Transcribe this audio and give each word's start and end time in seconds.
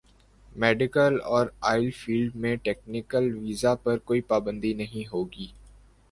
medical 0.55 1.17
اور 1.25 1.47
oil 1.71 1.89
field 1.95 2.35
میں 2.35 2.55
technical 2.63 3.31
visa 3.35 3.73
پر 3.83 3.97
کوئی 3.99 4.21
پابندی 4.23 4.73
نہیں 4.73 5.07
ہوگی 5.13 5.47